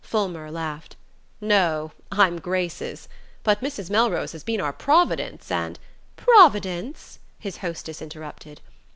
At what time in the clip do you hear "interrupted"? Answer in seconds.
8.01-8.61